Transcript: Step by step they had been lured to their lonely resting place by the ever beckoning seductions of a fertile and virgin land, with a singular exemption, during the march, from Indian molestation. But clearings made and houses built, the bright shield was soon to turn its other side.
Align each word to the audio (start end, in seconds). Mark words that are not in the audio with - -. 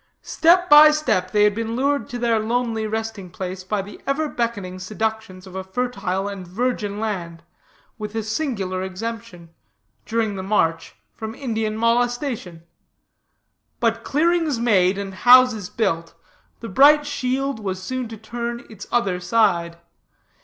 Step 0.23 0.67
by 0.67 0.89
step 0.89 1.29
they 1.29 1.43
had 1.43 1.53
been 1.53 1.75
lured 1.75 2.09
to 2.09 2.17
their 2.17 2.39
lonely 2.39 2.87
resting 2.87 3.29
place 3.29 3.63
by 3.63 3.83
the 3.83 4.01
ever 4.07 4.27
beckoning 4.27 4.79
seductions 4.79 5.45
of 5.45 5.53
a 5.53 5.63
fertile 5.63 6.27
and 6.27 6.47
virgin 6.47 6.99
land, 6.99 7.43
with 7.99 8.15
a 8.15 8.23
singular 8.23 8.81
exemption, 8.81 9.51
during 10.07 10.35
the 10.35 10.41
march, 10.41 10.95
from 11.13 11.35
Indian 11.35 11.77
molestation. 11.77 12.63
But 13.79 14.03
clearings 14.03 14.57
made 14.57 14.97
and 14.97 15.13
houses 15.13 15.69
built, 15.69 16.15
the 16.61 16.69
bright 16.69 17.05
shield 17.05 17.59
was 17.59 17.79
soon 17.79 18.07
to 18.07 18.17
turn 18.17 18.65
its 18.71 18.87
other 18.91 19.19
side. 19.19 19.77